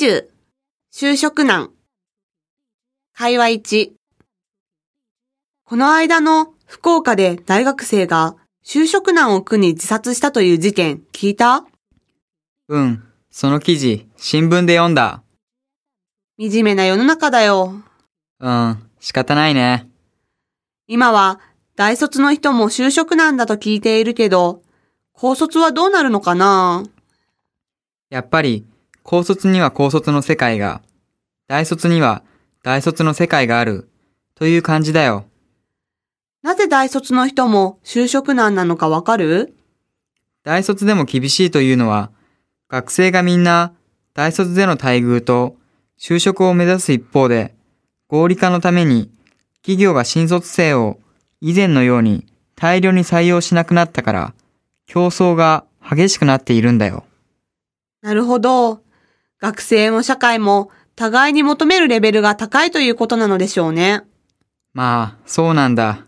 [0.00, 0.28] 20、
[0.90, 1.72] 就職難。
[3.12, 3.92] 会話1。
[5.64, 11.66] この間の福岡で大学生が就職難を苦に自殺したという事件聞いた？
[12.68, 15.22] うん、その記事、新聞で読んだ。
[16.40, 17.74] 惨めな世の中だよ。
[18.38, 19.86] うん、仕方ないね。
[20.86, 21.40] 今は
[21.76, 24.62] 大卒の人も就職難だと聞いているけど、
[25.12, 26.84] 高卒はどうなるのかな？
[28.08, 28.64] やっぱり、
[29.02, 30.82] 高卒には高卒の世界が、
[31.48, 32.22] 大卒には
[32.62, 33.88] 大卒の世界がある、
[34.34, 35.24] という感じだよ。
[36.42, 39.54] なぜ大卒の人も就職難なのかわかる？
[40.42, 42.10] 大卒でも厳しいというのは、
[42.68, 43.72] 学生がみんな
[44.14, 45.56] 大卒での待遇と
[45.98, 47.54] 就職を目指す一方で、
[48.08, 49.10] 合理化のために
[49.56, 50.98] 企業が新卒生を
[51.40, 54.34] 以前のように大量に採用しなくなったから、
[54.86, 57.04] 競争が激しくなっているんだよ。
[58.02, 58.80] なるほど。
[59.40, 64.02] 学生も社会も互いに求めるレベルが高いということなのでしょうね。
[64.74, 66.04] まあ、そうなんだ。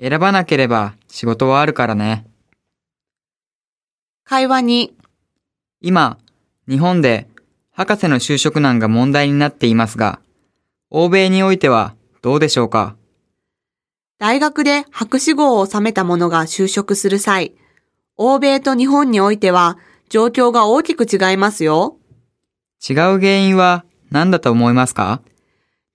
[0.00, 2.26] 選ばなければ仕事はあるからね。
[4.24, 4.94] 会話に、
[5.80, 6.18] 今、
[6.68, 7.26] 日本で
[7.72, 10.20] 博士の就職難が問題になっていますが、
[10.90, 12.96] 欧米においてはどうでしょうか？
[14.18, 17.54] 大学で博士号を収めた者が就職する際、
[18.16, 21.97] 欧米と日本においては状況が大きく違いますよ。
[22.86, 25.20] 違う原因は何だと思いますか？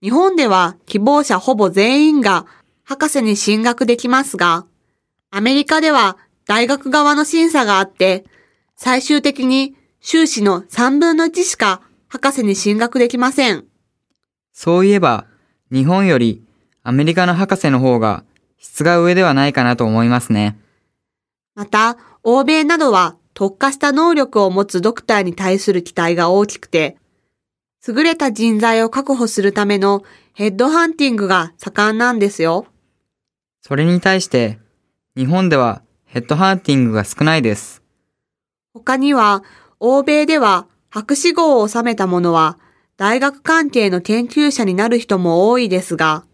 [0.02, 2.46] 日本では希望者ほぼ全員が
[2.84, 4.66] 博士に進学できますが、
[5.32, 8.26] アメリカでは大学側の審査があって、
[8.76, 13.66] 最終的に修士の3分の1しか博士に進学できません。
[14.52, 15.26] そういえば、
[15.72, 16.44] 日本より
[16.84, 18.26] アメリカの博士の方が
[18.60, 20.60] 質が上ではないかなと思いますね。
[21.56, 26.98] また、欧米などは特化した能力を持つドクターに対する期待が大きくて、
[27.88, 32.66] 優れた人材を確保するためのヘッドハンティングが盛んなんですよ。
[33.62, 34.60] それに対して、
[35.16, 37.82] 日本ではヘッドハンティングが少ないです。
[38.74, 39.44] 他には、
[39.80, 42.58] 欧米では博士号を収めた者は
[42.98, 46.26] 大学関係の研究者になる人も多いですが、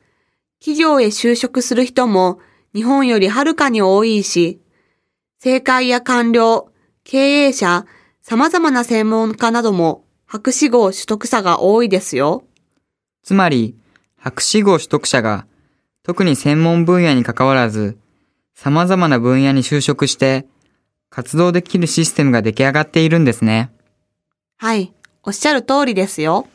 [0.59, 2.39] 企業へ就職する人も
[2.75, 4.61] 日本よりはるかに多いし、
[5.37, 6.69] 政界や官僚、
[7.11, 7.87] 経営者、
[8.21, 12.43] 様々な専門家なども博士号取得者が多いですよ。
[13.23, 13.75] つまり、
[14.15, 15.47] 博士号取得者が、
[16.03, 17.97] 特に専門分野に関わらず、
[18.53, 20.45] 様々な分野に就職して、
[21.09, 23.71] 活動できるシステムが出来上がっているんですね。
[24.57, 24.93] はい、
[25.23, 26.45] おっしゃる通りですよ。